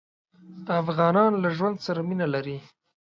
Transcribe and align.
افغانان 0.81 1.31
له 1.43 1.49
ژوند 1.57 1.77
سره 1.85 1.99
مينه 2.09 2.27
لري. 2.33 2.57